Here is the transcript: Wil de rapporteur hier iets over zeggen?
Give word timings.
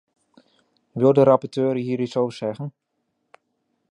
Wil 0.93 1.13
de 1.13 1.23
rapporteur 1.23 1.75
hier 1.75 1.99
iets 1.99 2.17
over 2.17 2.33
zeggen? 2.33 2.73